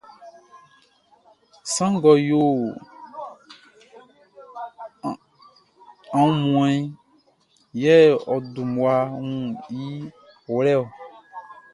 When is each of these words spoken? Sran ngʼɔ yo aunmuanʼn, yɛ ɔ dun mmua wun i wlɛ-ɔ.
Sran 1.71 1.91
ngʼɔ 1.95 2.11
yo 2.29 2.41
aunmuanʼn, 6.17 6.83
yɛ 7.81 7.95
ɔ 8.33 8.35
dun 8.53 8.67
mmua 8.69 8.93
wun 9.19 9.33
i 9.79 9.83
wlɛ-ɔ. 10.55 10.83